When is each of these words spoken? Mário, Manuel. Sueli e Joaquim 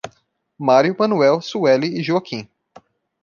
Mário, 0.57 0.95
Manuel. 0.97 1.39
Sueli 1.41 1.99
e 1.99 2.01
Joaquim 2.01 2.49